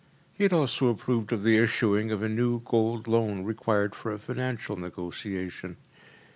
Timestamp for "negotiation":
4.75-5.77